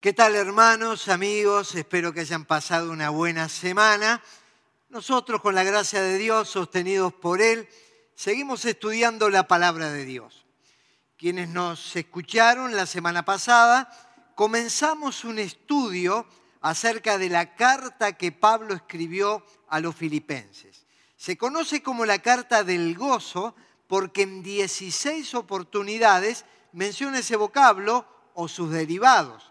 [0.00, 1.74] ¿Qué tal hermanos, amigos?
[1.74, 4.22] Espero que hayan pasado una buena semana.
[4.88, 7.68] Nosotros, con la gracia de Dios, sostenidos por Él,
[8.14, 10.46] seguimos estudiando la palabra de Dios.
[11.18, 13.90] Quienes nos escucharon la semana pasada,
[14.36, 16.26] comenzamos un estudio
[16.62, 20.86] acerca de la carta que Pablo escribió a los filipenses.
[21.18, 23.54] Se conoce como la carta del gozo
[23.86, 29.49] porque en 16 oportunidades menciona ese vocablo o sus derivados.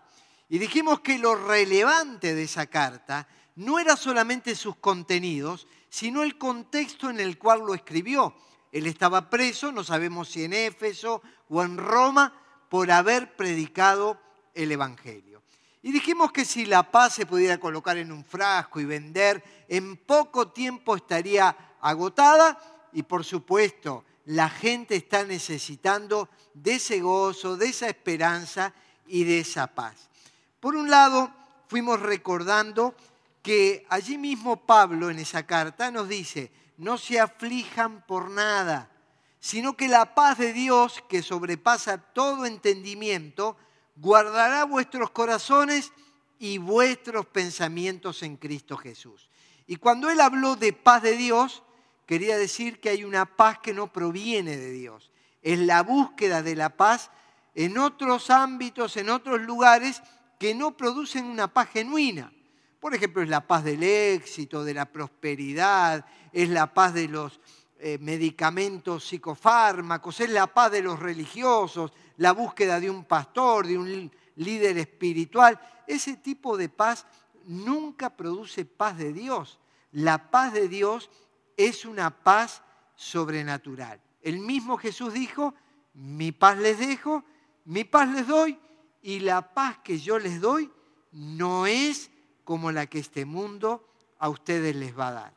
[0.49, 6.37] Y dijimos que lo relevante de esa carta no era solamente sus contenidos, sino el
[6.37, 8.33] contexto en el cual lo escribió.
[8.71, 12.33] Él estaba preso, no sabemos si en Éfeso o en Roma,
[12.69, 14.19] por haber predicado
[14.53, 15.41] el Evangelio.
[15.81, 19.97] Y dijimos que si la paz se pudiera colocar en un frasco y vender, en
[19.97, 22.59] poco tiempo estaría agotada
[22.91, 28.73] y por supuesto la gente está necesitando de ese gozo, de esa esperanza
[29.07, 30.08] y de esa paz.
[30.59, 31.31] Por un lado,
[31.67, 32.95] fuimos recordando
[33.41, 38.91] que allí mismo Pablo en esa carta nos dice, no se aflijan por nada,
[39.39, 43.57] sino que la paz de Dios, que sobrepasa todo entendimiento,
[43.95, 45.93] guardará vuestros corazones
[46.39, 49.29] y vuestros pensamientos en Cristo Jesús.
[49.67, 51.63] Y cuando él habló de paz de Dios,
[52.05, 55.11] quería decir que hay una paz que no proviene de Dios.
[55.41, 57.11] Es la búsqueda de la paz
[57.55, 60.01] en otros ámbitos, en otros lugares,
[60.39, 62.33] que no producen una paz genuina.
[62.79, 67.41] Por ejemplo, es la paz del éxito, de la prosperidad, es la paz de los
[67.77, 73.77] eh, medicamentos psicofármacos, es la paz de los religiosos, la búsqueda de un pastor, de
[73.77, 75.59] un líder espiritual.
[75.85, 77.05] Ese tipo de paz
[77.45, 79.59] nunca produce paz de Dios.
[79.91, 81.09] La paz de Dios
[81.57, 82.63] es una paz
[82.95, 83.99] sobrenatural.
[84.21, 85.53] El mismo Jesús dijo,
[85.93, 87.25] mi paz les dejo,
[87.65, 88.57] mi paz les doy,
[89.01, 90.71] y la paz que yo les doy
[91.11, 92.11] no es
[92.43, 95.33] como la que este mundo a ustedes les va a dar.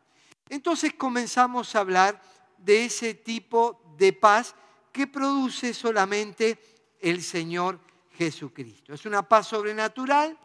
[0.48, 2.20] Entonces comenzamos a hablar
[2.58, 4.54] de ese tipo de paz
[4.92, 6.58] que produce solamente
[7.00, 7.80] el Señor
[8.16, 8.92] Jesucristo.
[8.92, 10.38] Es una paz sobrenatural,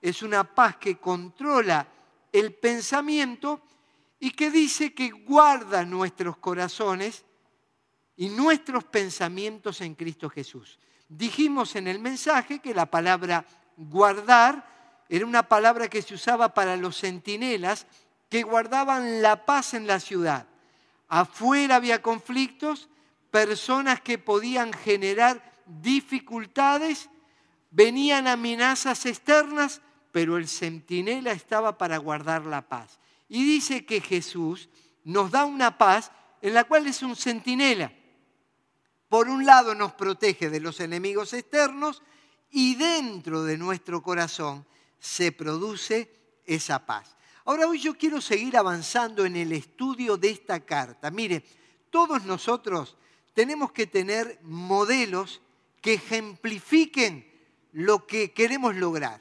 [0.00, 1.86] es una paz que controla
[2.32, 3.60] el pensamiento
[4.18, 7.24] y que dice que guarda nuestros corazones
[8.16, 10.78] y nuestros pensamientos en Cristo Jesús.
[11.16, 13.44] Dijimos en el mensaje que la palabra
[13.76, 14.66] guardar
[15.10, 17.86] era una palabra que se usaba para los centinelas
[18.30, 20.46] que guardaban la paz en la ciudad.
[21.08, 22.88] Afuera había conflictos,
[23.30, 27.10] personas que podían generar dificultades,
[27.70, 32.98] venían amenazas externas, pero el centinela estaba para guardar la paz.
[33.28, 34.70] Y dice que Jesús
[35.04, 37.92] nos da una paz en la cual es un centinela
[39.12, 42.02] por un lado nos protege de los enemigos externos
[42.50, 44.64] y dentro de nuestro corazón
[44.98, 46.10] se produce
[46.46, 47.14] esa paz.
[47.44, 51.10] Ahora hoy yo quiero seguir avanzando en el estudio de esta carta.
[51.10, 51.44] Mire,
[51.90, 52.96] todos nosotros
[53.34, 55.42] tenemos que tener modelos
[55.82, 57.30] que ejemplifiquen
[57.72, 59.20] lo que queremos lograr.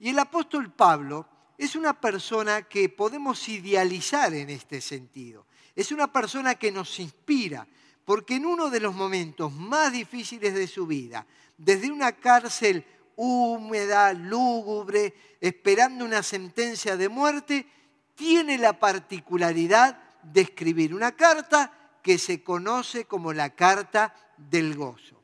[0.00, 1.28] Y el apóstol Pablo
[1.58, 5.44] es una persona que podemos idealizar en este sentido.
[5.76, 7.68] Es una persona que nos inspira,
[8.08, 11.26] porque en uno de los momentos más difíciles de su vida,
[11.58, 12.82] desde una cárcel
[13.16, 17.66] húmeda, lúgubre, esperando una sentencia de muerte,
[18.14, 21.70] tiene la particularidad de escribir una carta
[22.02, 25.22] que se conoce como la carta del gozo.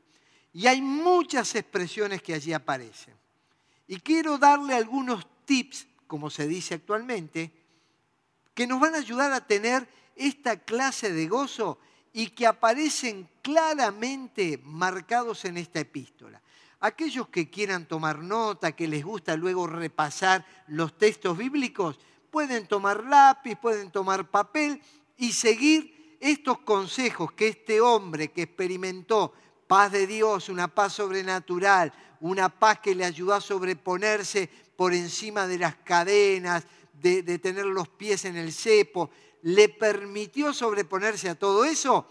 [0.53, 3.15] Y hay muchas expresiones que allí aparecen.
[3.87, 7.51] Y quiero darle algunos tips, como se dice actualmente,
[8.53, 11.79] que nos van a ayudar a tener esta clase de gozo
[12.17, 16.41] y que aparecen claramente marcados en esta epístola.
[16.79, 21.99] Aquellos que quieran tomar nota, que les gusta luego repasar los textos bíblicos,
[22.31, 24.81] pueden tomar lápiz, pueden tomar papel
[25.17, 29.33] y seguir estos consejos que este hombre que experimentó
[29.67, 35.47] paz de Dios, una paz sobrenatural, una paz que le ayudó a sobreponerse por encima
[35.47, 39.09] de las cadenas, de, de tener los pies en el cepo,
[39.45, 42.07] le permitió sobreponerse a todo eso,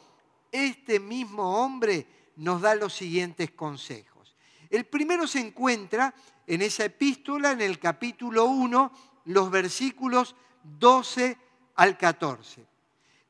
[0.53, 4.37] este mismo hombre nos da los siguientes consejos.
[4.71, 6.15] El primero se encuentra
[6.47, 8.93] en esa epístola, en el capítulo 1,
[9.25, 11.37] los versículos 12
[11.75, 12.65] al 14.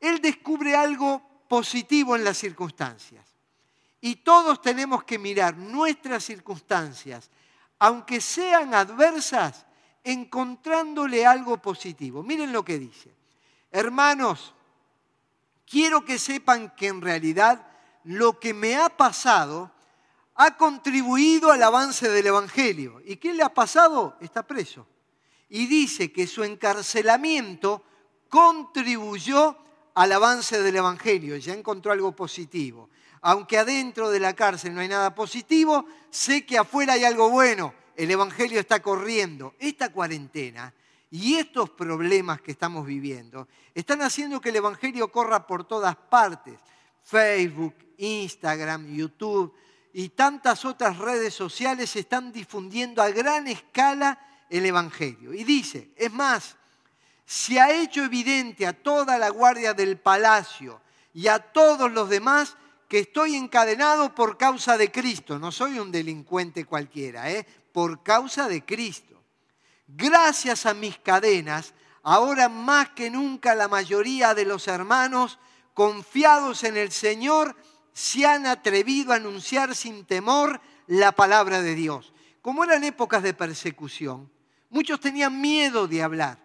[0.00, 3.26] Él descubre algo positivo en las circunstancias.
[4.02, 7.30] Y todos tenemos que mirar nuestras circunstancias,
[7.78, 9.64] aunque sean adversas,
[10.02, 12.22] encontrándole algo positivo.
[12.22, 13.23] Miren lo que dice.
[13.74, 14.54] Hermanos,
[15.68, 17.66] quiero que sepan que en realidad
[18.04, 19.72] lo que me ha pasado
[20.36, 23.02] ha contribuido al avance del Evangelio.
[23.04, 24.16] ¿Y qué le ha pasado?
[24.20, 24.86] Está preso.
[25.48, 27.82] Y dice que su encarcelamiento
[28.28, 29.58] contribuyó
[29.94, 31.36] al avance del Evangelio.
[31.36, 32.90] Ya encontró algo positivo.
[33.22, 37.74] Aunque adentro de la cárcel no hay nada positivo, sé que afuera hay algo bueno.
[37.96, 39.56] El Evangelio está corriendo.
[39.58, 40.72] Esta cuarentena
[41.14, 46.58] y estos problemas que estamos viviendo están haciendo que el Evangelio corra por todas partes.
[47.04, 49.54] Facebook, Instagram, YouTube
[49.92, 54.18] y tantas otras redes sociales están difundiendo a gran escala
[54.50, 55.32] el Evangelio.
[55.32, 56.56] Y dice, es más,
[57.24, 60.80] se ha hecho evidente a toda la guardia del palacio
[61.12, 62.56] y a todos los demás
[62.88, 65.38] que estoy encadenado por causa de Cristo.
[65.38, 67.46] No soy un delincuente cualquiera, ¿eh?
[67.72, 69.13] por causa de Cristo.
[69.86, 75.38] Gracias a mis cadenas, ahora más que nunca la mayoría de los hermanos
[75.74, 77.56] confiados en el Señor
[77.92, 82.12] se han atrevido a anunciar sin temor la palabra de Dios.
[82.40, 84.30] Como eran épocas de persecución,
[84.70, 86.38] muchos tenían miedo de hablar,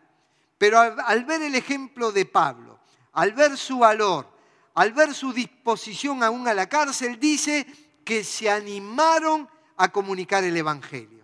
[0.57, 2.79] pero al, ver el ejemplo de Pablo,
[3.13, 4.29] al ver su valor,
[4.75, 7.65] al ver su disposición aún a la cárcel, dice
[8.05, 11.18] que se animaron a comunicar el Evangelio.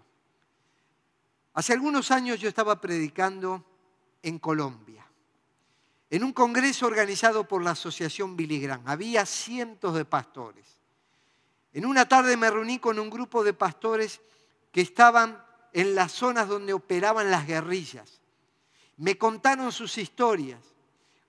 [1.56, 3.66] Hace algunos años yo estaba predicando
[4.22, 5.06] en Colombia
[6.10, 8.70] en un congreso organizado por la Asociación Billy.
[8.86, 10.78] Había cientos de pastores.
[11.74, 14.22] En una tarde me reuní con un grupo de pastores
[14.72, 15.44] que estaban
[15.74, 18.22] en las zonas donde operaban las guerrillas.
[18.98, 20.62] Me contaron sus historias,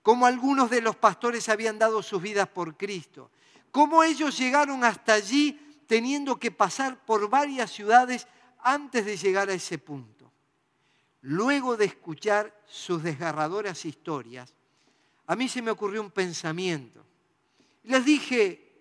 [0.01, 3.29] cómo algunos de los pastores habían dado sus vidas por Cristo,
[3.71, 8.25] cómo ellos llegaron hasta allí teniendo que pasar por varias ciudades
[8.59, 10.16] antes de llegar a ese punto.
[11.29, 14.53] Luego de escuchar sus desgarradoras historias,
[15.25, 17.03] a mí se me ocurrió un pensamiento.
[17.83, 18.71] Les dije,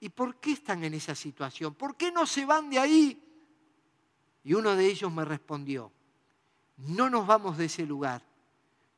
[0.00, 1.74] ¿y por qué están en esa situación?
[1.74, 3.22] ¿Por qué no se van de ahí?
[4.42, 5.92] Y uno de ellos me respondió,
[6.78, 8.22] no nos vamos de ese lugar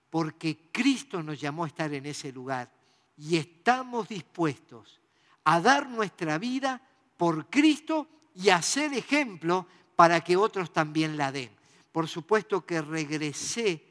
[0.09, 2.71] porque Cristo nos llamó a estar en ese lugar
[3.17, 5.01] y estamos dispuestos
[5.43, 6.81] a dar nuestra vida
[7.17, 9.67] por Cristo y a ser ejemplo
[9.97, 11.58] para que otros también la den.
[11.93, 13.85] Por supuesto que regresé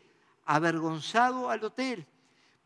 [0.45, 2.07] avergonzado al hotel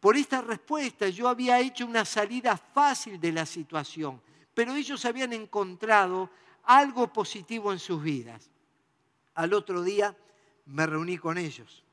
[0.01, 4.19] por esta respuesta yo había hecho una salida fácil de la situación,
[4.51, 6.31] pero ellos habían encontrado
[6.63, 8.50] algo positivo en sus vidas.
[9.36, 10.18] Al otro día
[10.66, 11.86] me reuní con ellos,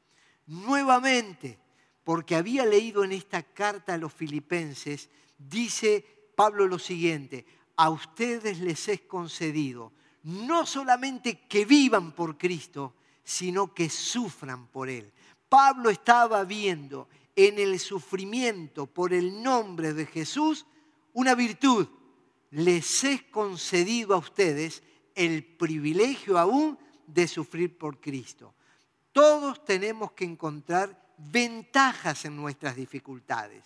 [0.47, 1.59] nuevamente,
[2.03, 7.45] porque había leído en esta carta a los filipenses, dice Pablo lo siguiente,
[7.77, 9.93] a ustedes les es concedido
[10.23, 12.95] no solamente que vivan por Cristo,
[13.29, 15.13] sino que sufran por Él.
[15.51, 20.65] Pablo estaba viendo en el sufrimiento por el nombre de Jesús
[21.13, 21.87] una virtud.
[22.53, 24.83] Les es concedido a ustedes
[25.15, 28.55] el privilegio aún de sufrir por Cristo.
[29.13, 33.63] Todos tenemos que encontrar ventajas en nuestras dificultades.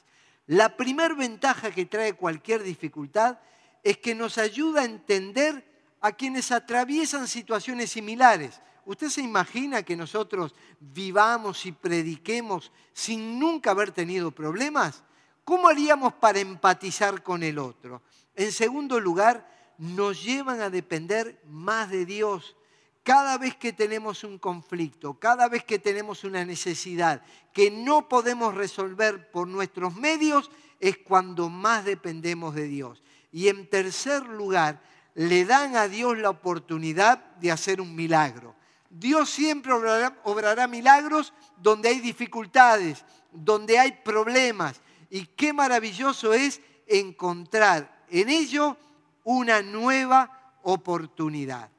[0.47, 3.39] La primer ventaja que trae cualquier dificultad
[3.85, 5.65] es que nos ayuda a entender
[6.01, 8.61] a quienes atraviesan situaciones similares.
[8.85, 15.05] ¿Usted se imagina que nosotros vivamos y prediquemos sin nunca haber tenido problemas?
[15.45, 18.03] ¿Cómo haríamos para empatizar con el otro?
[18.35, 19.49] En segundo lugar,
[19.79, 22.57] nos llevan a depender más de Dios.
[23.03, 28.55] Cada vez que tenemos un conflicto, cada vez que tenemos una necesidad que no podemos
[28.55, 33.03] resolver por nuestros medios, es cuando más dependemos de Dios.
[33.33, 34.83] Y en tercer lugar,
[35.15, 38.55] le dan a Dios la oportunidad de hacer un milagro.
[38.95, 44.83] Dios siempre obrará, milagros donde hay dificultades, donde hay problemas.
[45.09, 48.77] Y qué maravilloso es encontrar en ello
[49.25, 51.71] una nueva oportunidad.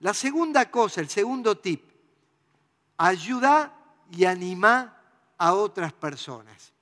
[0.00, 1.88] La segunda cosa, el segundo tip,
[2.96, 3.72] ayuda
[4.10, 4.96] y anima
[5.38, 6.72] a otras personas.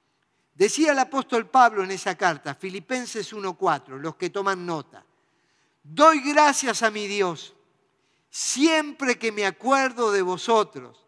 [0.54, 5.04] Decía el apóstol Pablo en esa carta, Filipenses 1.4, los que toman nota,
[5.82, 7.54] doy gracias a mi Dios
[8.30, 11.04] siempre que me acuerdo de vosotros,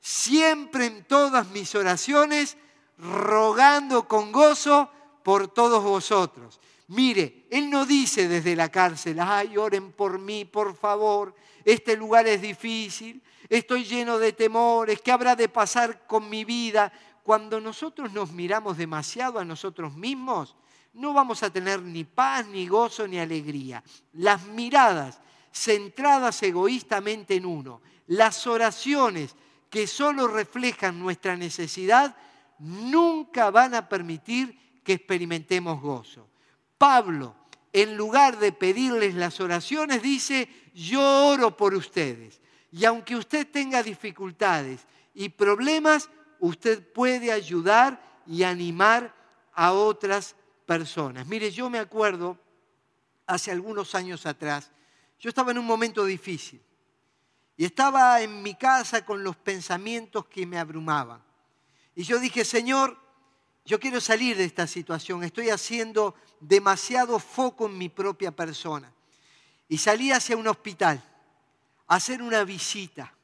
[0.00, 2.56] siempre en todas mis oraciones,
[2.98, 4.90] rogando con gozo
[5.22, 6.60] por todos vosotros.
[6.88, 12.26] Mire, Él no dice desde la cárcel, ay, oren por mí, por favor, este lugar
[12.26, 16.92] es difícil, estoy lleno de temores, ¿qué habrá de pasar con mi vida?
[17.22, 20.54] Cuando nosotros nos miramos demasiado a nosotros mismos,
[20.92, 23.82] no vamos a tener ni paz, ni gozo, ni alegría.
[24.12, 25.18] Las miradas
[25.54, 27.80] centradas egoístamente en uno.
[28.08, 29.36] Las oraciones
[29.70, 32.16] que solo reflejan nuestra necesidad
[32.58, 36.28] nunca van a permitir que experimentemos gozo.
[36.76, 37.36] Pablo
[37.74, 42.40] en lugar de pedirles las oraciones, dice, yo oro por ustedes.
[42.70, 46.08] Y aunque usted tenga dificultades y problemas,
[46.38, 49.12] usted puede ayudar y animar
[49.52, 51.26] a otras personas.
[51.26, 52.38] Mire, yo me acuerdo,
[53.26, 54.70] hace algunos años atrás,
[55.18, 56.60] yo estaba en un momento difícil
[57.56, 61.22] y estaba en mi casa con los pensamientos que me abrumaban.
[61.94, 62.98] Y yo dije, Señor,
[63.64, 68.92] yo quiero salir de esta situación, estoy haciendo demasiado foco en mi propia persona.
[69.68, 71.02] Y salí hacia un hospital
[71.86, 73.14] a hacer una visita.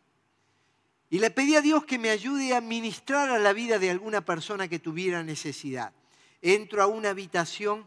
[1.10, 4.24] Y le pedí a Dios que me ayude a ministrar a la vida de alguna
[4.24, 5.92] persona que tuviera necesidad.
[6.40, 7.86] Entro a una habitación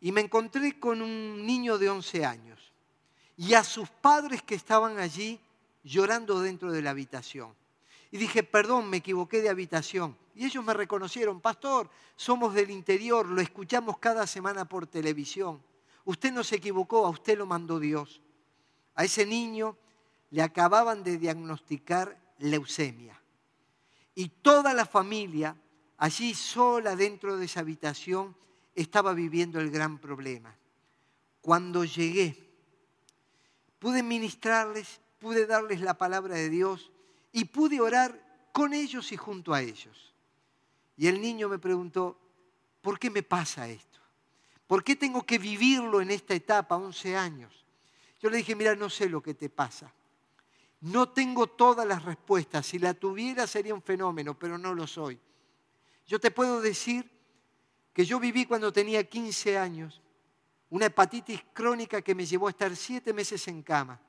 [0.00, 2.57] y me encontré con un niño de 11 años
[3.38, 5.40] y a sus padres que estaban allí
[5.84, 7.54] llorando dentro de la habitación.
[8.10, 10.16] Y dije, perdón, me equivoqué de habitación.
[10.34, 15.62] Y ellos me reconocieron, pastor, somos del interior, lo escuchamos cada semana por televisión.
[16.04, 18.20] Usted no se equivocó, a usted lo mandó Dios.
[18.96, 19.76] A ese niño
[20.30, 23.22] le acababan de diagnosticar leucemia.
[24.16, 25.56] Y toda la familia,
[25.96, 28.34] allí sola dentro de esa habitación,
[28.74, 30.56] estaba viviendo el gran problema.
[31.40, 32.47] Cuando llegué,
[33.78, 36.90] pude ministrarles, pude darles la palabra de Dios
[37.32, 40.14] y pude orar con ellos y junto a ellos.
[40.96, 42.18] Y el niño me preguntó,
[42.80, 44.00] ¿por qué me pasa esto?
[44.66, 47.64] ¿Por qué tengo que vivirlo en esta etapa, 11 años?
[48.20, 49.92] Yo le dije, mira, no sé lo que te pasa.
[50.80, 52.66] No tengo todas las respuestas.
[52.66, 55.18] Si la tuviera sería un fenómeno, pero no lo soy.
[56.06, 57.08] Yo te puedo decir
[57.92, 60.00] que yo viví cuando tenía 15 años
[60.70, 64.00] una hepatitis crónica que me llevó a estar siete meses en cama.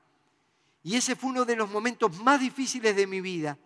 [0.82, 3.58] Y ese fue uno de los momentos más difíciles de mi vida.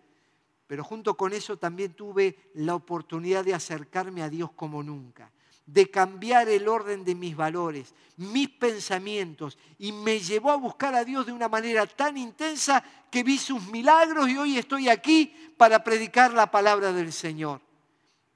[0.67, 5.31] Pero junto con eso también tuve la oportunidad de acercarme a Dios como nunca,
[5.65, 11.05] de cambiar el orden de mis valores, mis pensamientos, y me llevó a buscar a
[11.05, 15.83] Dios de una manera tan intensa que vi sus milagros y hoy estoy aquí para
[15.83, 17.61] predicar la palabra del Señor.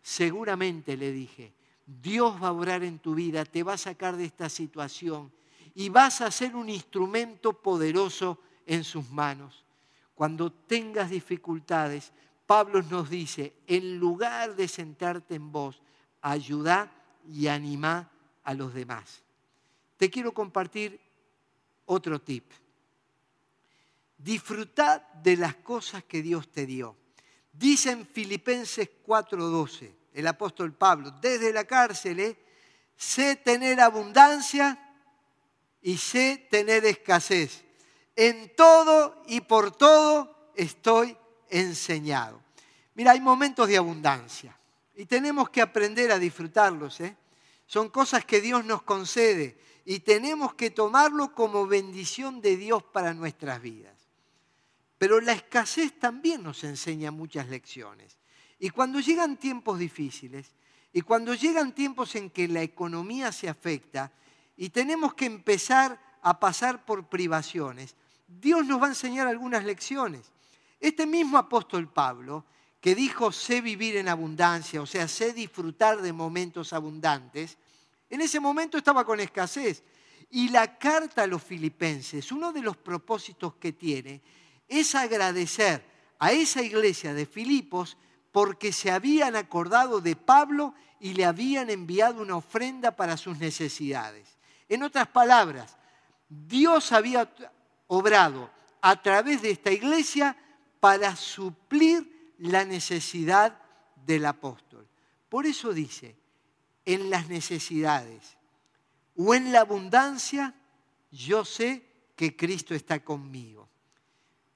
[0.01, 1.53] Seguramente le dije,
[1.89, 5.31] Dios va a obrar en tu vida, te va a sacar de esta situación
[5.74, 9.65] y vas a ser un instrumento poderoso en sus manos.
[10.13, 12.13] Cuando tengas dificultades,
[12.46, 15.81] Pablo nos dice, en lugar de sentarte en vos,
[16.22, 16.91] ayuda
[17.27, 18.12] y anima
[18.43, 19.24] a los demás.
[19.98, 21.00] Te quiero compartir
[21.86, 22.51] otro tip.
[24.15, 26.96] Disfrutad de las cosas que Dios te dio.
[27.51, 32.37] Dice en Filipenses 4:12 el apóstol Pablo, desde la cárcel, ¿eh?
[32.95, 34.77] sé tener abundancia
[35.81, 37.63] y sé tener escasez
[38.15, 41.15] en todo y por todo estoy
[41.49, 42.41] enseñado.
[42.95, 44.57] Mira, hay momentos de abundancia
[44.93, 46.99] y tenemos que aprender a disfrutarlos.
[46.99, 47.15] ¿eh?
[47.65, 53.13] Son cosas que Dios nos concede y tenemos que tomarlo como bendición de Dios para
[53.13, 53.95] nuestras vidas.
[54.97, 58.18] Pero la escasez también nos enseña muchas lecciones.
[58.59, 60.51] Y cuando llegan tiempos difíciles,
[60.91, 64.11] y cuando llegan tiempos en que la economía se afecta
[64.57, 67.95] y tenemos que empezar a pasar por privaciones,
[68.27, 70.31] Dios nos va a enseñar algunas lecciones.
[70.79, 72.45] Este mismo apóstol Pablo,
[72.81, 77.57] que dijo sé vivir en abundancia, o sea, sé disfrutar de momentos abundantes,
[78.09, 79.83] en ese momento estaba con escasez.
[80.31, 84.21] Y la carta a los filipenses, uno de los propósitos que tiene,
[84.67, 85.83] es agradecer
[86.19, 87.97] a esa iglesia de Filipos
[88.31, 94.38] porque se habían acordado de Pablo y le habían enviado una ofrenda para sus necesidades.
[94.67, 95.77] En otras palabras,
[96.27, 97.31] Dios había
[97.88, 98.50] obrado
[98.81, 100.38] a través de esta iglesia
[100.79, 103.59] para suplir la necesidad
[104.05, 104.88] del apóstol.
[105.27, 106.15] Por eso dice,
[106.86, 108.38] en las necesidades
[109.15, 110.55] o en la abundancia,
[111.12, 113.67] yo sé que Cristo está conmigo.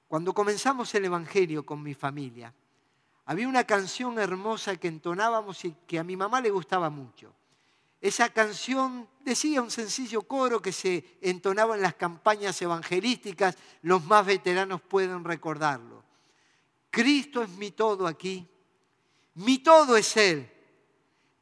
[0.08, 2.54] Cuando comenzamos el Evangelio con mi familia,
[3.26, 7.34] había una canción hermosa que entonábamos y que a mi mamá le gustaba mucho.
[8.00, 14.26] Esa canción decía un sencillo coro que se entonaba en las campañas evangelísticas, los más
[14.26, 16.04] veteranos pueden recordarlo.
[16.90, 18.46] Cristo es mi todo aquí,
[19.36, 20.50] mi todo es Él,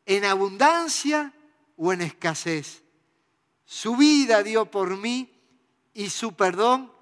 [0.07, 1.35] en abundancia
[1.77, 2.85] o en escasez.
[3.65, 5.33] Su vida dio por mí
[5.95, 6.93] y su perdón.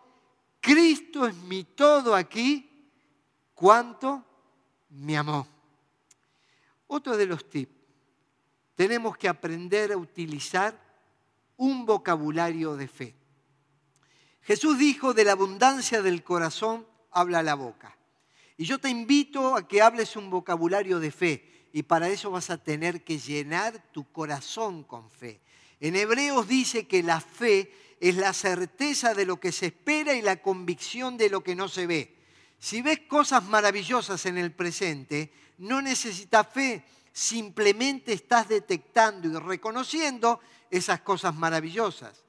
[0.61, 2.89] Cristo es mi todo aquí,
[3.55, 4.25] cuánto
[4.91, 5.47] me amó.
[6.87, 7.73] Otro de los tips
[8.75, 10.79] tenemos que aprender a utilizar
[11.57, 13.15] un vocabulario de fe.
[14.43, 17.97] Jesús dijo, de la abundancia del corazón habla la boca.
[18.57, 22.51] Y yo te invito a que hables un vocabulario de fe y para eso vas
[22.51, 25.41] a tener que llenar tu corazón con fe.
[25.79, 30.23] En Hebreos dice que la fe es la certeza de lo que se espera y
[30.23, 32.17] la convicción de lo que no se ve.
[32.61, 40.41] Si ves cosas maravillosas en el presente, no necesitas fe, simplemente estás detectando y reconociendo
[40.71, 42.23] esas cosas maravillosas.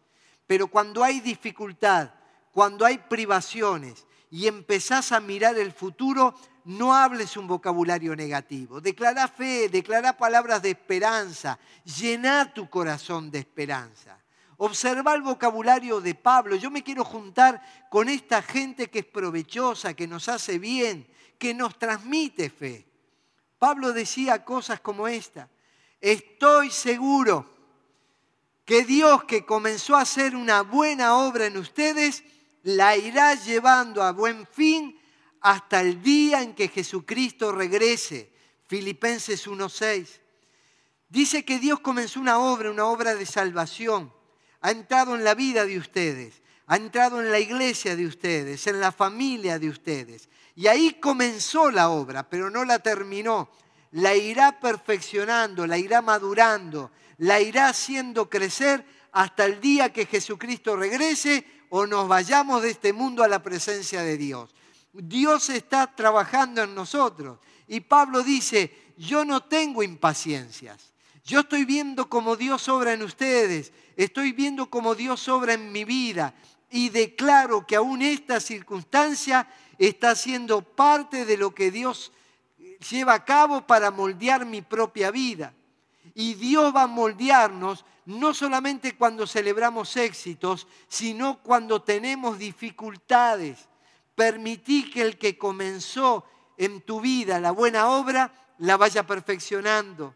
[0.48, 2.12] Pero cuando hay dificultad,
[2.54, 6.34] cuando hay privaciones y empezás a mirar el futuro,
[6.64, 8.80] no hables un vocabulario negativo.
[8.80, 14.21] Declara fe, declara palabras de esperanza, llena tu corazón de esperanza.
[14.64, 16.56] Observa el vocabulario de Pablo.
[16.56, 21.08] Yo me quiero juntar con esta gente que es provechosa, que nos hace bien,
[21.40, 22.86] que nos transmite fe.
[23.58, 25.50] Pablo decía cosas como esta.
[26.00, 27.52] Estoy seguro
[28.64, 32.24] que Dios que comenzó a hacer una buena obra en ustedes,
[32.62, 34.96] la irá llevando a buen fin
[35.40, 38.32] hasta el día en que Jesucristo regrese.
[38.68, 40.20] Filipenses 1.6.
[41.10, 44.21] Dice que Dios comenzó una obra, una obra de salvación.
[44.62, 48.80] Ha entrado en la vida de ustedes, ha entrado en la iglesia de ustedes, en
[48.80, 50.30] la familia de ustedes.
[50.56, 53.50] Y ahí comenzó la obra, pero no la terminó.
[53.92, 60.76] La irá perfeccionando, la irá madurando, la irá haciendo crecer hasta el día que Jesucristo
[60.76, 64.54] regrese o nos vayamos de este mundo a la presencia de Dios.
[64.94, 67.40] Dios está trabajando en nosotros.
[67.68, 70.92] Y Pablo dice, yo no tengo impaciencias.
[71.24, 73.72] Yo estoy viendo cómo Dios obra en ustedes.
[73.96, 76.34] Estoy viendo cómo Dios obra en mi vida.
[76.70, 79.48] Y declaro que aún esta circunstancia
[79.78, 82.12] está siendo parte de lo que Dios
[82.90, 85.54] lleva a cabo para moldear mi propia vida.
[86.16, 93.70] Y Dios va a moldearnos no solamente cuando celebramos éxitos, sino cuando tenemos dificultades
[94.16, 96.24] permití que el que comenzó
[96.58, 100.14] en tu vida la buena obra la vaya perfeccionando.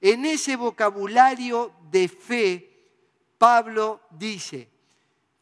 [0.00, 2.90] En ese vocabulario de fe,
[3.36, 4.68] Pablo dice,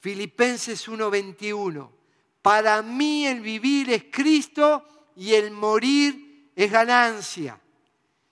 [0.00, 1.90] Filipenses 1:21,
[2.42, 7.60] para mí el vivir es Cristo y el morir es ganancia.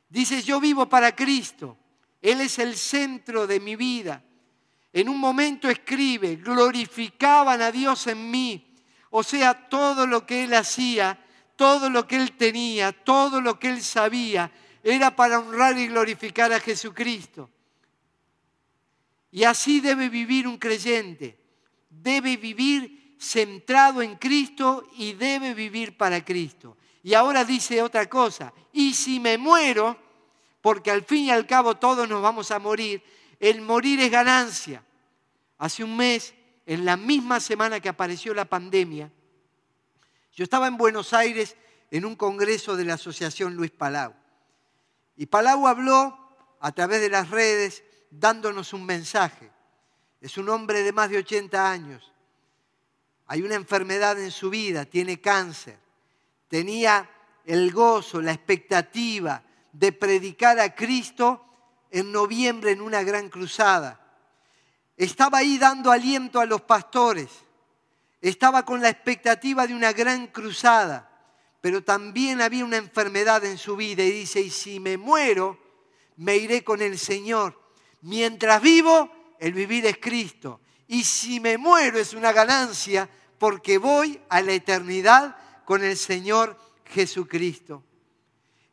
[0.09, 1.77] Dice, yo vivo para Cristo,
[2.23, 4.23] Él es el centro de mi vida.
[4.93, 8.75] En un momento escribe, glorificaban a Dios en mí
[9.17, 11.17] o sea, todo lo que él hacía,
[11.55, 14.51] todo lo que él tenía, todo lo que él sabía,
[14.85, 17.51] era para honrar y glorificar a Jesucristo.
[19.31, 21.39] Y así debe vivir un creyente.
[21.89, 26.77] Debe vivir centrado en Cristo y debe vivir para Cristo.
[27.03, 29.99] Y ahora dice otra cosa, y si me muero,
[30.61, 33.03] porque al fin y al cabo todos nos vamos a morir,
[33.41, 34.85] el morir es ganancia.
[35.59, 36.35] Hace un mes
[36.67, 39.11] en la misma semana que apareció la pandemia,
[40.35, 41.57] yo estaba en Buenos Aires
[41.91, 44.15] en un congreso de la Asociación Luis Palau.
[45.17, 46.19] Y Palau habló
[46.61, 49.51] a través de las redes dándonos un mensaje.
[50.21, 52.13] Es un hombre de más de 80 años.
[53.27, 55.79] Hay una enfermedad en su vida, tiene cáncer.
[56.49, 57.09] Tenía
[57.45, 61.45] el gozo, la expectativa de predicar a Cristo
[61.91, 64.05] en noviembre en una gran cruzada
[64.97, 67.29] estaba ahí dando aliento a los pastores,
[68.21, 71.11] estaba con la expectativa de una gran cruzada,
[71.65, 75.59] pero también había una enfermedad en su vida y dice, y si me muero,
[76.17, 77.59] me iré con el Señor.
[78.03, 80.61] Mientras vivo, el vivir es Cristo.
[80.89, 86.59] Y si me muero es una ganancia porque voy a la eternidad con el Señor
[86.85, 87.83] Jesucristo.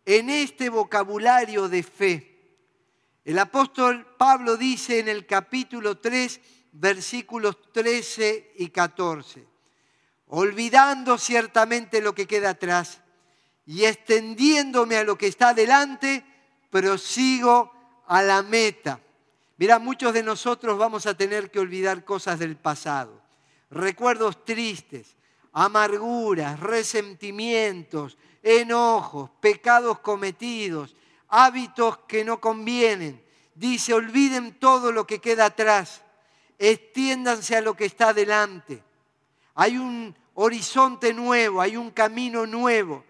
[0.03, 2.41] En este vocabulario de fe,
[3.23, 6.41] el apóstol Pablo dice en el capítulo 3,
[6.73, 9.47] versículos 13 y 14,
[10.33, 13.01] olvidando ciertamente lo que queda atrás
[13.65, 16.23] y extendiéndome a lo que está delante,
[16.69, 17.71] prosigo
[18.07, 19.01] a la meta.
[19.57, 23.21] Mira, muchos de nosotros vamos a tener que olvidar cosas del pasado,
[23.69, 25.17] recuerdos tristes,
[25.51, 30.95] amarguras, resentimientos, enojos, pecados cometidos,
[31.27, 33.21] hábitos que no convienen.
[33.53, 36.01] Dice, olviden todo lo que queda atrás,
[36.57, 38.81] extiéndanse a lo que está delante.
[39.55, 43.05] Hay un horizonte nuevo, hay un camino nuevo.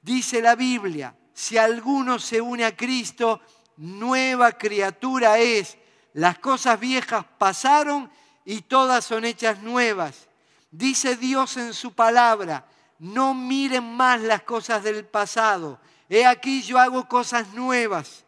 [0.00, 3.40] Dice la Biblia, si alguno se une a Cristo,
[3.76, 5.78] nueva criatura es.
[6.14, 8.10] Las cosas viejas pasaron
[8.44, 10.28] y todas son hechas nuevas.
[10.70, 12.66] Dice Dios en su palabra,
[12.98, 18.24] no miren más las cosas del pasado, he aquí yo hago cosas nuevas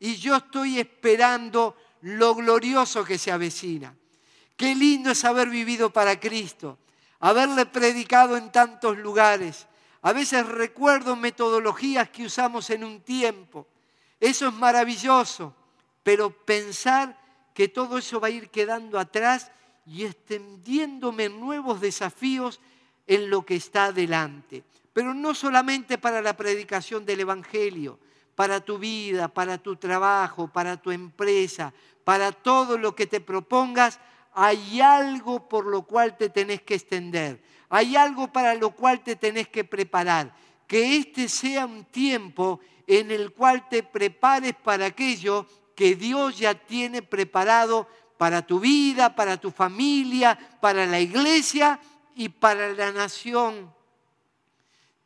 [0.00, 3.94] y yo estoy esperando lo glorioso que se avecina.
[4.56, 6.78] Qué lindo es haber vivido para Cristo,
[7.20, 9.66] haberle predicado en tantos lugares.
[10.02, 13.66] A veces recuerdo metodologías que usamos en un tiempo.
[14.20, 15.54] Eso es maravilloso,
[16.02, 17.18] pero pensar
[17.54, 19.50] que todo eso va a ir quedando atrás
[19.84, 22.60] y extendiéndome en nuevos desafíos
[23.06, 24.62] en lo que está adelante.
[24.92, 27.98] Pero no solamente para la predicación del Evangelio,
[28.34, 31.72] para tu vida, para tu trabajo, para tu empresa,
[32.04, 33.98] para todo lo que te propongas,
[34.32, 39.16] hay algo por lo cual te tenés que extender, hay algo para lo cual te
[39.16, 40.34] tenés que preparar.
[40.66, 46.54] Que este sea un tiempo en el cual te prepares para aquello que Dios ya
[46.54, 51.80] tiene preparado para tu vida, para tu familia, para la iglesia
[52.14, 53.72] y para la nación.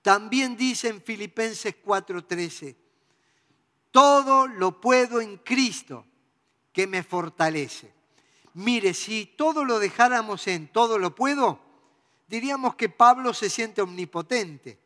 [0.01, 2.77] También dice en Filipenses 4:13,
[3.91, 6.07] todo lo puedo en Cristo
[6.73, 7.93] que me fortalece.
[8.55, 11.59] Mire, si todo lo dejáramos en todo lo puedo,
[12.29, 14.79] diríamos que Pablo se siente omnipotente,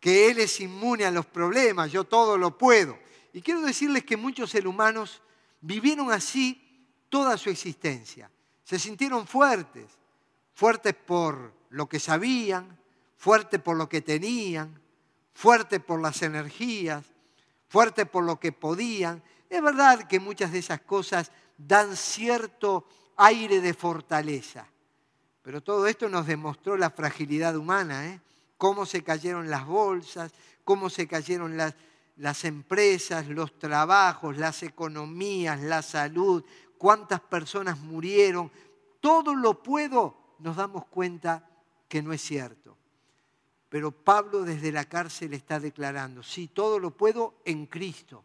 [0.00, 2.98] que él es inmune a los problemas, yo todo lo puedo.
[3.32, 5.20] Y quiero decirles que muchos seres humanos
[5.60, 6.62] vivieron así
[7.08, 8.30] toda su existencia.
[8.64, 9.86] Se sintieron fuertes,
[10.54, 12.78] fuertes por lo que sabían,
[13.16, 14.80] fuertes por lo que tenían,
[15.34, 17.04] fuertes por las energías,
[17.68, 19.22] fuertes por lo que podían.
[19.50, 24.66] Es verdad que muchas de esas cosas dan cierto aire de fortaleza,
[25.42, 28.20] pero todo esto nos demostró la fragilidad humana, ¿eh?
[28.58, 30.32] cómo se cayeron las bolsas,
[30.64, 31.74] cómo se cayeron las,
[32.16, 36.44] las empresas, los trabajos, las economías, la salud,
[36.78, 38.50] cuántas personas murieron.
[39.00, 41.48] Todo lo puedo, nos damos cuenta
[41.88, 42.76] que no es cierto.
[43.68, 48.24] Pero Pablo desde la cárcel está declarando, sí, todo lo puedo en Cristo,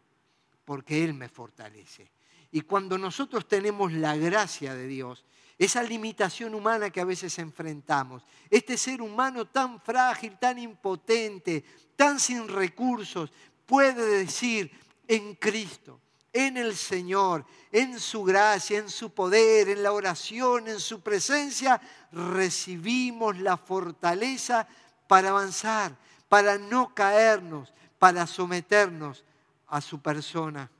[0.64, 2.10] porque Él me fortalece.
[2.52, 5.24] Y cuando nosotros tenemos la gracia de Dios,
[5.58, 11.64] esa limitación humana que a veces enfrentamos, este ser humano tan frágil, tan impotente,
[11.96, 13.32] tan sin recursos,
[13.64, 14.70] puede decir
[15.08, 20.80] en Cristo, en el Señor, en su gracia, en su poder, en la oración, en
[20.80, 24.68] su presencia, recibimos la fortaleza
[25.08, 25.96] para avanzar,
[26.28, 29.24] para no caernos, para someternos
[29.68, 30.70] a su persona.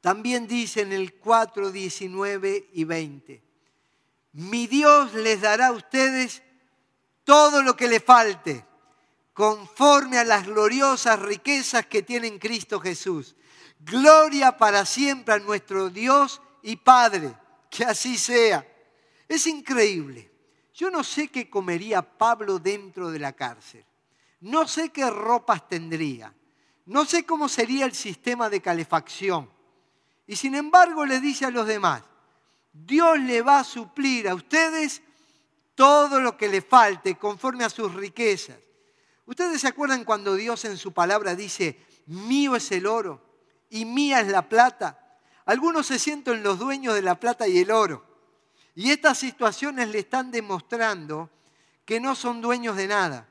[0.00, 3.42] También dice en el 4, 19 y 20,
[4.32, 6.42] mi Dios les dará a ustedes
[7.24, 8.64] todo lo que le falte,
[9.32, 13.36] conforme a las gloriosas riquezas que tiene en Cristo Jesús.
[13.80, 17.34] Gloria para siempre a nuestro Dios y Padre,
[17.70, 18.66] que así sea.
[19.28, 20.30] Es increíble.
[20.74, 23.84] Yo no sé qué comería Pablo dentro de la cárcel.
[24.40, 26.32] No sé qué ropas tendría.
[26.86, 29.50] No sé cómo sería el sistema de calefacción.
[30.28, 32.02] Y sin embargo le dice a los demás,
[32.70, 35.02] Dios le va a suplir a ustedes
[35.74, 38.58] todo lo que le falte conforme a sus riquezas.
[39.24, 43.22] ¿Ustedes se acuerdan cuando Dios en su palabra dice, mío es el oro
[43.70, 45.18] y mía es la plata?
[45.46, 48.04] Algunos se sienten los dueños de la plata y el oro.
[48.74, 51.30] Y estas situaciones le están demostrando
[51.86, 53.26] que no son dueños de nada.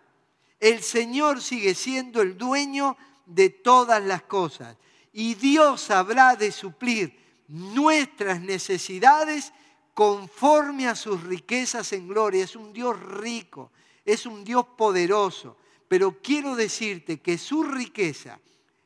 [0.60, 4.76] El Señor sigue siendo el dueño de todas las cosas.
[5.20, 7.12] Y Dios habrá de suplir
[7.48, 9.52] nuestras necesidades
[9.96, 12.44] conforme a sus riquezas en gloria.
[12.44, 13.72] Es un Dios rico,
[14.06, 15.58] es un Dios poderoso.
[15.88, 18.40] Pero quiero decirte que su riqueza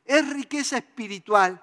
[0.06, 1.60] es riqueza espiritual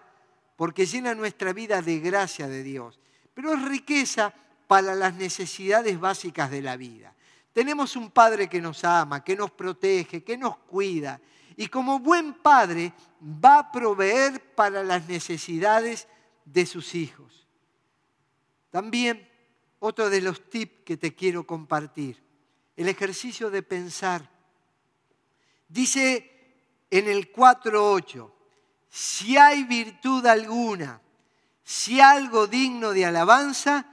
[0.56, 3.00] porque llena nuestra vida de gracia de Dios.
[3.34, 4.32] Pero es riqueza
[4.68, 7.16] para las necesidades básicas de la vida.
[7.54, 11.20] Tenemos un Padre que nos ama, que nos protege, que nos cuida.
[11.60, 16.08] Y como buen Padre va a proveer para las necesidades
[16.46, 17.46] de sus hijos.
[18.72, 19.30] También
[19.80, 22.24] otro de los tips que te quiero compartir,
[22.78, 24.32] el ejercicio de pensar.
[25.68, 28.32] Dice en el 4.8,
[28.88, 31.02] si hay virtud alguna,
[31.62, 33.86] si algo digno de alabanza,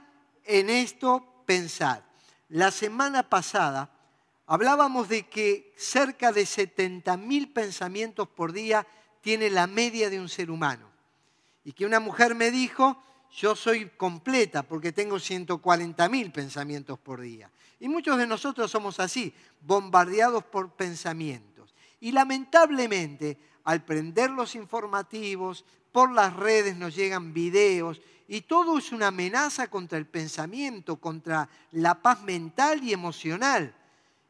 [0.45, 2.01] en esto pensad.
[2.47, 3.91] La semana pasada
[4.47, 8.87] hablábamos de que cerca de 70.000 pensamientos por día
[9.21, 10.89] tiene la media de un ser humano.
[11.63, 17.51] Y que una mujer me dijo, yo soy completa porque tengo 140.000 pensamientos por día.
[17.79, 21.75] Y muchos de nosotros somos así, bombardeados por pensamientos.
[21.99, 28.91] Y lamentablemente, al prender los informativos, por las redes nos llegan videos y todo es
[28.91, 33.73] una amenaza contra el pensamiento, contra la paz mental y emocional.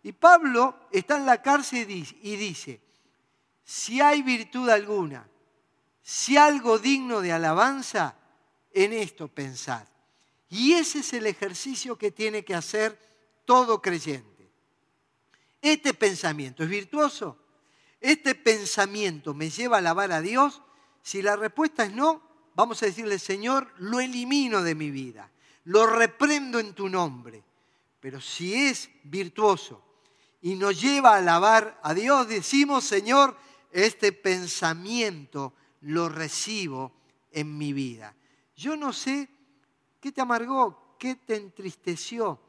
[0.04, 2.82] Y Pablo está en la cárcel y dice,
[3.64, 5.28] si hay virtud alguna,
[6.02, 8.16] si algo digno de alabanza,
[8.74, 9.88] en esto pensar.
[10.50, 12.98] Y ese es el ejercicio que tiene que hacer
[13.44, 14.50] todo creyente.
[15.62, 17.38] Este pensamiento es virtuoso.
[18.00, 20.62] Este pensamiento me lleva a alabar a Dios.
[21.02, 22.22] Si la respuesta es no,
[22.56, 25.32] vamos a decirle, Señor, lo elimino de mi vida,
[25.66, 27.44] lo reprendo en tu nombre.
[28.00, 29.84] Pero si es virtuoso
[30.42, 33.36] y nos lleva a alabar a Dios, decimos, Señor,
[33.72, 36.94] este pensamiento lo recibo
[37.32, 38.16] en mi vida.
[38.56, 39.30] Yo no sé
[40.00, 42.40] qué te amargó, qué te entristeció,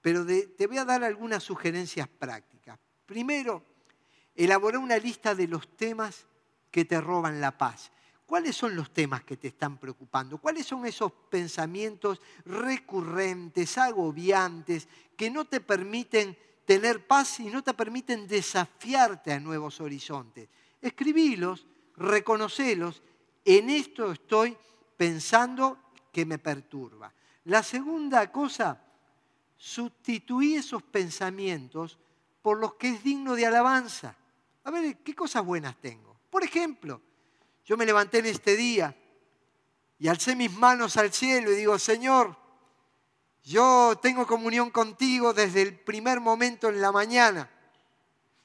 [0.00, 2.78] pero te voy a dar algunas sugerencias prácticas.
[3.04, 3.62] Primero,
[4.34, 6.26] elaborar una lista de los temas
[6.70, 7.90] que te roban la paz.
[8.26, 10.38] ¿Cuáles son los temas que te están preocupando?
[10.38, 17.72] ¿Cuáles son esos pensamientos recurrentes, agobiantes, que no te permiten tener paz y no te
[17.72, 20.48] permiten desafiarte a nuevos horizontes?
[20.80, 23.02] Escribílos, reconocelos.
[23.44, 24.56] En esto estoy
[24.96, 25.78] pensando
[26.12, 27.12] que me perturba.
[27.44, 28.82] La segunda cosa,
[29.56, 31.98] sustituí esos pensamientos
[32.42, 34.16] por los que es digno de alabanza.
[34.64, 36.16] A ver, ¿qué cosas buenas tengo?
[36.30, 37.00] Por ejemplo,
[37.64, 38.96] yo me levanté en este día
[39.98, 42.36] y alcé mis manos al cielo y digo, Señor,
[43.46, 47.48] yo tengo comunión contigo desde el primer momento en la mañana.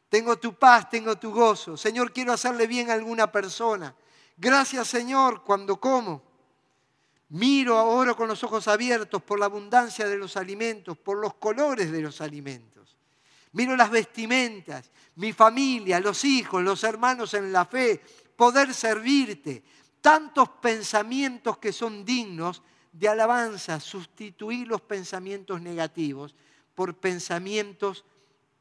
[0.10, 1.76] Tengo tu paz, tengo tu gozo.
[1.76, 3.96] Señor, quiero hacerle bien a alguna persona.
[4.38, 6.22] Gracias, Señor, cuando como.
[7.30, 11.92] Miro, oro con los ojos abiertos por la abundancia de los alimentos, por los colores
[11.92, 12.96] de los alimentos.
[13.54, 18.04] Miro las vestimentas, mi familia, los hijos, los hermanos en la fe,
[18.36, 19.64] poder servirte.
[20.00, 22.62] Tantos pensamientos que son dignos
[22.92, 26.36] de alabanza, sustituir los pensamientos negativos
[26.76, 28.06] por pensamientos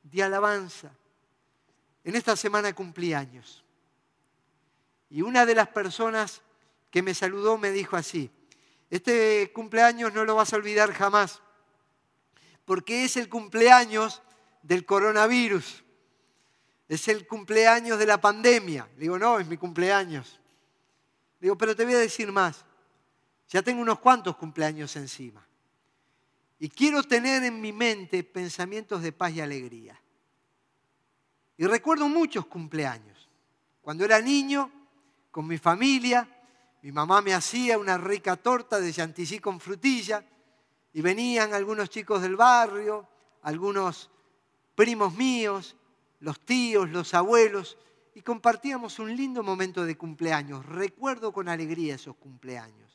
[0.03, 0.93] de alabanza.
[2.05, 3.65] En esta semana cumplí años.
[5.09, 6.43] Y una de las personas
[6.91, 8.31] que me saludó me dijo así,
[8.89, 11.43] este cumpleaños no lo vas a olvidar jamás,
[12.65, 14.23] porque es el cumpleaños
[14.63, 15.85] del coronavirus.
[16.89, 18.89] Es el cumpleaños de la pandemia.
[18.97, 20.41] Digo, no, es mi cumpleaños.
[21.39, 22.65] Le digo, pero te voy a decir más.
[23.51, 25.45] Ya tengo unos cuantos cumpleaños encima.
[26.61, 30.01] Y quiero tener en mi mente pensamientos de paz y alegría.
[31.57, 33.29] Y recuerdo muchos cumpleaños.
[33.83, 34.71] Cuando era niño,
[35.31, 36.29] con mi familia,
[36.83, 40.25] mi mamá me hacía una rica torta de chantilly con frutilla
[40.93, 43.09] y venían algunos chicos del barrio,
[43.43, 44.11] algunos
[44.75, 45.77] primos míos,
[46.21, 47.79] los tíos, los abuelos,
[48.15, 50.65] y compartíamos un lindo momento de cumpleaños.
[50.67, 52.90] Recuerdo con alegría esos cumpleaños.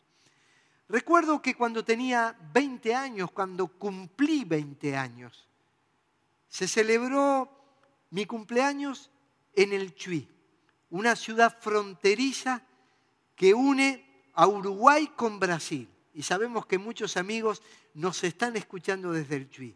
[0.88, 5.48] Recuerdo que cuando tenía 20 años, cuando cumplí 20 años,
[6.48, 7.50] se celebró
[8.12, 9.10] mi cumpleaños
[9.54, 10.30] en el Chuy,
[10.92, 12.64] una ciudad fronteriza
[13.36, 15.90] que une a Uruguay con Brasil.
[16.14, 17.62] Y sabemos que muchos amigos
[17.94, 19.76] nos están escuchando desde el Chuy.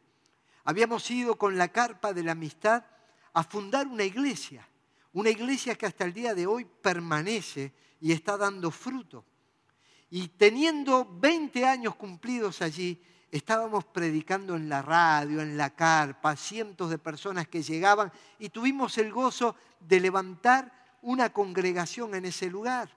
[0.63, 2.85] Habíamos ido con la carpa de la amistad
[3.33, 4.67] a fundar una iglesia,
[5.13, 9.25] una iglesia que hasta el día de hoy permanece y está dando fruto.
[10.09, 16.89] Y teniendo 20 años cumplidos allí, estábamos predicando en la radio, en la carpa, cientos
[16.89, 22.89] de personas que llegaban y tuvimos el gozo de levantar una congregación en ese lugar.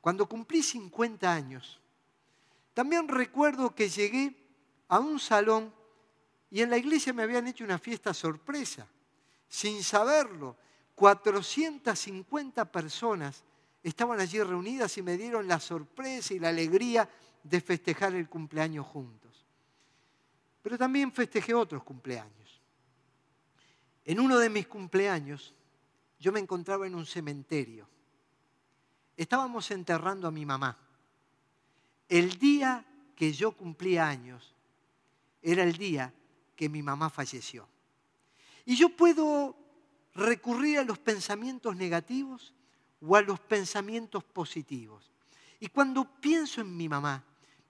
[0.00, 1.80] Cuando cumplí 50 años,
[2.74, 4.36] también recuerdo que llegué
[4.88, 5.72] a un salón
[6.50, 8.86] y en la iglesia me habían hecho una fiesta sorpresa
[9.52, 10.56] sin saberlo,
[10.94, 13.44] 450 personas
[13.82, 17.08] estaban allí reunidas y me dieron la sorpresa y la alegría
[17.42, 19.44] de festejar el cumpleaños juntos.
[20.62, 22.60] Pero también festejé otros cumpleaños.
[24.04, 25.54] En uno de mis cumpleaños
[26.18, 27.88] yo me encontraba en un cementerio.
[29.16, 30.76] Estábamos enterrando a mi mamá.
[32.08, 32.84] El día
[33.16, 34.54] que yo cumplía años
[35.42, 36.12] era el día
[36.54, 37.68] que mi mamá falleció.
[38.64, 39.56] Y yo puedo
[40.14, 42.54] recurrir a los pensamientos negativos
[43.06, 45.10] o a los pensamientos positivos.
[45.60, 47.24] Y cuando pienso en mi mamá,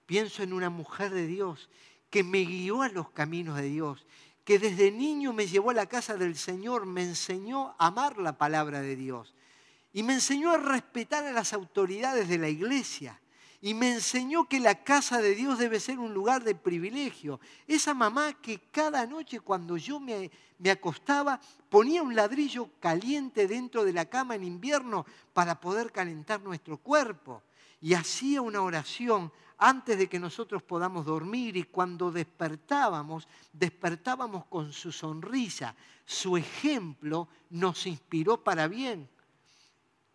[0.05, 1.69] pienso en una mujer de Dios
[2.09, 4.05] que me guió a los caminos de Dios,
[4.43, 8.37] que desde niño me llevó a la casa del Señor, me enseñó a amar la
[8.37, 9.33] palabra de Dios
[9.93, 13.19] y me enseñó a respetar a las autoridades de la iglesia
[13.63, 17.39] y me enseñó que la casa de Dios debe ser un lugar de privilegio.
[17.65, 23.85] Esa mamá que cada noche cuando yo me, me, acostaba ponía un ladrillo caliente dentro
[23.85, 27.41] de la cama en invierno para poder calentar nuestro cuerpo.
[27.79, 34.73] Y hacía una oración antes de que nosotros podamos dormir y cuando despertábamos, despertábamos con
[34.73, 35.73] su sonrisa.
[36.03, 39.09] Su ejemplo nos inspiró para bien.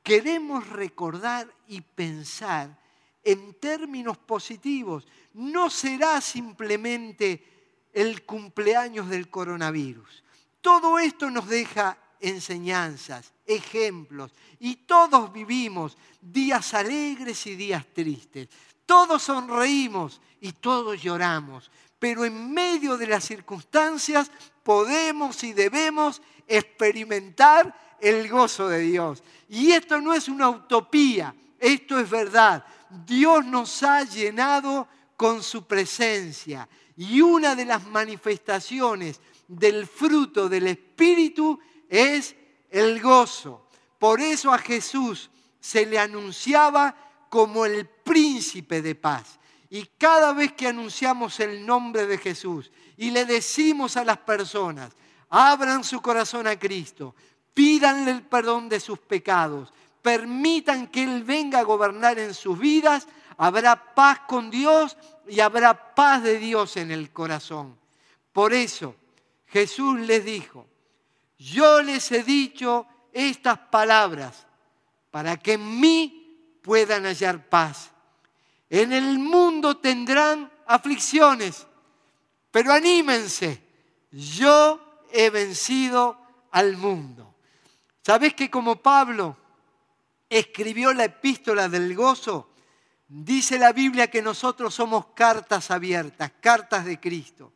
[0.02, 2.76] Queremos recordar y pensar
[3.22, 5.06] en términos positivos.
[5.34, 10.22] No será simplemente el cumpleaños del coronavirus.
[10.60, 18.48] Todo esto nos deja enseñanzas, ejemplos, y todos vivimos días alegres y días tristes.
[18.84, 24.30] Todos sonreímos y todos lloramos, pero en medio de las circunstancias
[24.62, 29.22] podemos y debemos experimentar el gozo de Dios.
[29.48, 32.64] Y esto no es una utopía, esto es verdad.
[33.06, 40.68] Dios nos ha llenado con su presencia y una de las manifestaciones del fruto del
[40.68, 42.34] Espíritu es
[42.70, 43.68] el gozo.
[43.98, 46.94] Por eso a Jesús se le anunciaba
[47.28, 49.38] como el príncipe de paz.
[49.70, 54.92] Y cada vez que anunciamos el nombre de Jesús y le decimos a las personas,
[55.28, 57.14] abran su corazón a Cristo,
[57.52, 63.06] pídanle el perdón de sus pecados, permitan que Él venga a gobernar en sus vidas,
[63.36, 64.96] habrá paz con Dios
[65.28, 67.76] y habrá paz de Dios en el corazón.
[68.32, 68.94] Por eso
[69.46, 70.66] Jesús les dijo,
[71.38, 74.46] yo les he dicho estas palabras
[75.10, 77.90] para que en mí puedan hallar paz.
[78.68, 81.66] En el mundo tendrán aflicciones,
[82.50, 83.62] pero anímense,
[84.10, 86.18] yo he vencido
[86.50, 87.34] al mundo.
[88.02, 89.36] ¿Sabes que como Pablo
[90.28, 92.50] escribió la epístola del gozo?
[93.08, 97.52] Dice la Biblia que nosotros somos cartas abiertas, cartas de Cristo.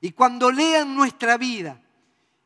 [0.00, 1.80] Y cuando lean nuestra vida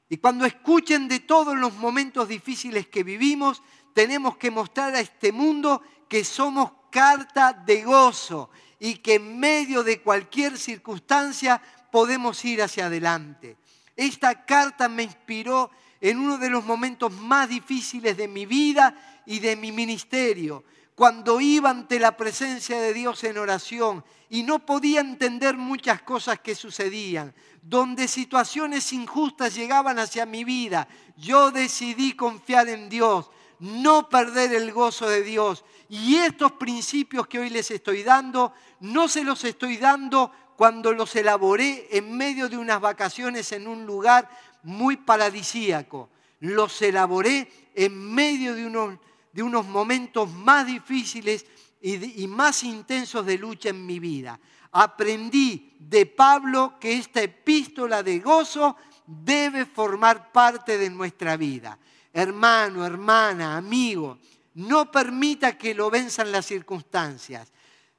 [0.08, 3.62] y cuando escuchen de todos los momentos difíciles que vivimos,
[3.94, 9.82] tenemos que mostrar a este mundo que somos carta de gozo y que en medio
[9.82, 13.56] de cualquier circunstancia podemos ir hacia adelante.
[13.96, 19.40] Esta carta me inspiró en uno de los momentos más difíciles de mi vida y
[19.40, 20.64] de mi ministerio,
[20.94, 26.40] cuando iba ante la presencia de Dios en oración y no podía entender muchas cosas
[26.40, 30.88] que sucedían, donde situaciones injustas llegaban hacia mi vida,
[31.18, 35.62] yo decidí confiar en Dios, no perder el gozo de Dios.
[35.90, 41.14] Y estos principios que hoy les estoy dando, no se los estoy dando cuando los
[41.16, 44.30] elaboré en medio de unas vacaciones en un lugar
[44.62, 46.08] muy paradisíaco.
[46.40, 48.98] Los elaboré en medio de unos
[49.38, 51.46] de unos momentos más difíciles
[51.80, 54.40] y, más intensos de lucha en mi vida.
[54.72, 61.78] Aprendí de Pablo que esta epístola de gozo debe formar parte de nuestra vida.
[62.12, 64.18] Hermano, hermana, amigo,
[64.54, 67.52] no permita que lo venzan las circunstancias.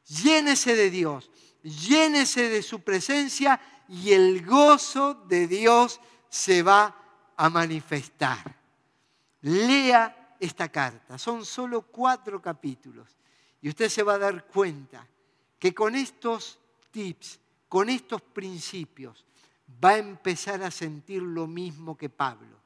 [0.08, 1.32] Llénese de Dios,
[1.63, 6.93] llénese de su presencia y el gozo de Dios se va
[7.38, 8.60] a manifestar.
[9.39, 11.17] Lea esta carta.
[11.17, 13.08] Son solo cuatro capítulos.
[13.62, 15.06] Y usted se va a dar cuenta
[15.60, 16.60] que con estos
[16.91, 19.25] tips, con estos principios,
[19.84, 22.58] va a empezar a sentir lo mismo que Pablo.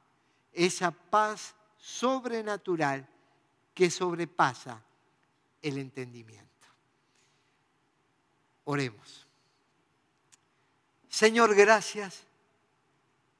[0.52, 3.06] Esa paz sobrenatural
[3.74, 4.80] que sobrepasa
[5.60, 6.44] el entendimiento.
[8.64, 9.26] Oremos.
[11.08, 12.24] Señor, gracias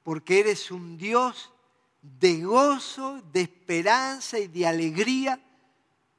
[0.03, 1.54] porque eres un Dios
[2.05, 5.41] de gozo, de esperanza y de alegría,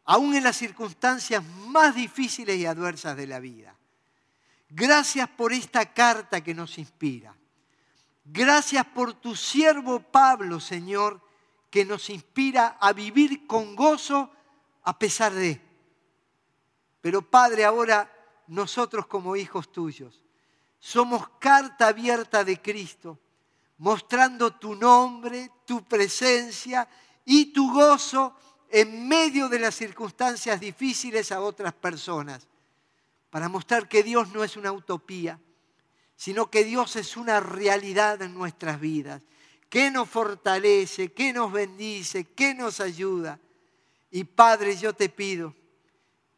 [0.03, 3.75] aún en las circunstancias más difíciles y adversas de la vida.
[4.69, 7.35] Gracias por esta carta que nos inspira.
[8.23, 11.21] Gracias por tu siervo Pablo, Señor,
[11.69, 14.31] que nos inspira a vivir con gozo
[14.81, 15.61] a pesar de.
[16.99, 18.11] Pero Padre, ahora
[18.47, 20.23] nosotros como hijos tuyos
[20.79, 23.19] somos carta abierta de Cristo
[23.77, 26.87] mostrando tu nombre, tu presencia
[27.25, 28.35] y tu gozo
[28.69, 32.47] en medio de las circunstancias difíciles a otras personas,
[33.29, 35.39] para mostrar que Dios no es una utopía,
[36.15, 39.21] sino que Dios es una realidad en nuestras vidas,
[39.69, 43.39] que nos fortalece, que nos bendice, que nos ayuda.
[44.11, 45.53] Y Padre, yo te pido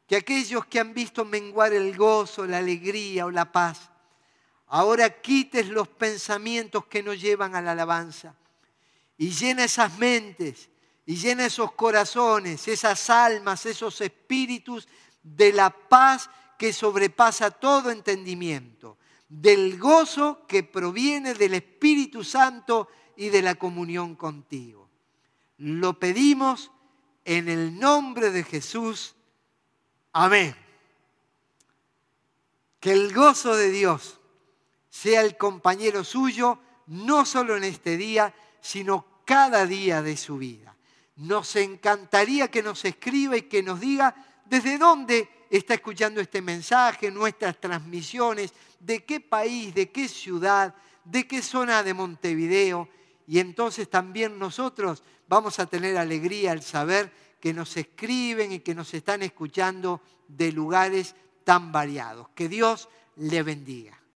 [0.08, 3.91] que aquellos que han visto menguar el gozo, la alegría o la paz,
[4.68, 8.36] Ahora quites los pensamientos que nos llevan a la alabanza
[9.18, 10.70] y llena esas mentes
[11.06, 14.88] y llena esos corazones, esas almas, esos espíritus
[15.24, 18.98] de la paz que sobrepasa todo entendimiento,
[19.30, 24.90] del gozo que proviene del Espíritu Santo y de la comunión contigo.
[25.58, 26.72] Lo pedimos
[27.24, 29.15] en el nombre de Jesús.
[30.13, 30.56] Amén.
[32.80, 34.20] Que el gozo de Dios
[34.98, 40.75] sea el compañero suyo, no solo en este día, sino cada día de su vida.
[41.17, 47.12] Nos encantaría que nos escriba y que nos diga desde dónde está escuchando este mensaje,
[47.12, 50.73] nuestras transmisiones, de qué país, de qué ciudad,
[51.04, 52.89] de qué zona de Montevideo.
[53.27, 58.73] y entonces también nosotros vamos a tener alegría al saber que nos escriben y que
[58.73, 62.29] nos están escuchando de lugares tan variados.
[62.33, 63.98] Que Dios le bendiga.